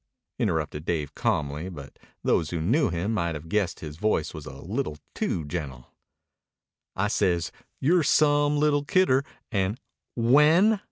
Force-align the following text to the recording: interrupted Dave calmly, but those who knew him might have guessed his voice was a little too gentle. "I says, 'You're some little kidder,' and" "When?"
interrupted 0.39 0.83
Dave 0.83 1.13
calmly, 1.13 1.69
but 1.69 1.99
those 2.23 2.49
who 2.49 2.59
knew 2.59 2.89
him 2.89 3.13
might 3.13 3.35
have 3.35 3.47
guessed 3.47 3.81
his 3.81 3.97
voice 3.97 4.33
was 4.33 4.47
a 4.47 4.55
little 4.59 4.97
too 5.13 5.45
gentle. 5.45 5.93
"I 6.95 7.07
says, 7.07 7.51
'You're 7.79 8.01
some 8.01 8.57
little 8.57 8.83
kidder,' 8.83 9.23
and" 9.51 9.79
"When?" 10.15 10.79